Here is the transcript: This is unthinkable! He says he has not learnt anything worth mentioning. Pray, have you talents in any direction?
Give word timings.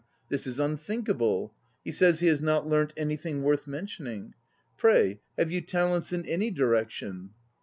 This 0.29 0.47
is 0.47 0.59
unthinkable! 0.59 1.53
He 1.85 1.91
says 1.91 2.21
he 2.21 2.27
has 2.27 2.41
not 2.41 2.67
learnt 2.67 2.91
anything 2.97 3.43
worth 3.43 3.67
mentioning. 3.67 4.33
Pray, 4.75 5.19
have 5.37 5.51
you 5.51 5.61
talents 5.61 6.11
in 6.11 6.25
any 6.25 6.49
direction? 6.49 7.35